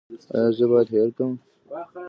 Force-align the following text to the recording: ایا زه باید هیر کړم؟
ایا 0.35 0.49
زه 0.57 0.65
باید 0.71 0.89
هیر 0.95 1.09
کړم؟ 1.17 1.33